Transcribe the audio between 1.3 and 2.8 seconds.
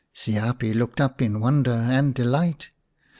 wonder and delight.